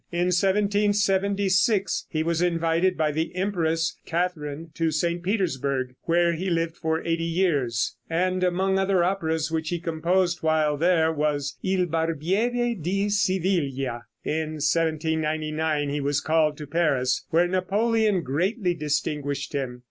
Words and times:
In 0.11 0.31
1776 0.31 2.07
he 2.09 2.23
was 2.23 2.41
invited 2.41 2.97
by 2.97 3.11
the 3.11 3.35
Empress 3.35 3.99
Catharine 4.03 4.71
to 4.73 4.89
St. 4.89 5.21
Petersburg, 5.21 5.93
where 6.05 6.33
he 6.33 6.49
lived 6.49 6.75
for 6.75 7.05
eight 7.05 7.19
years, 7.19 7.95
and 8.09 8.43
among 8.43 8.79
other 8.79 9.03
operas 9.03 9.51
which 9.51 9.69
he 9.69 9.79
composed 9.79 10.41
while 10.41 10.75
there 10.75 11.13
was 11.13 11.55
"Il 11.61 11.85
Barbiere 11.85 12.73
di 12.81 13.09
Siviglia." 13.09 14.05
In 14.25 14.53
1799 14.57 15.89
he 15.89 16.01
was 16.01 16.19
called 16.19 16.57
to 16.57 16.65
Paris, 16.65 17.23
where 17.29 17.47
Napoleon 17.47 18.15
very 18.23 18.23
greatly 18.23 18.73
distinguished 18.73 19.53
him. 19.53 19.79